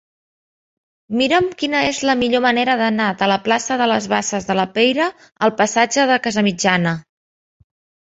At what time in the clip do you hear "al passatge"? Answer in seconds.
5.49-6.11